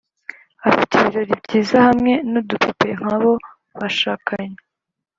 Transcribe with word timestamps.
afite 0.69 0.91
ibirori 0.97 1.33
byiza 1.43 1.77
hamwe 1.87 2.13
nudupupe 2.31 2.87
nkabo 2.99 3.31
bashakanye 3.79 4.59